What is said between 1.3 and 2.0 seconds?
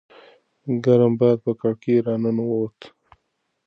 په کړکۍ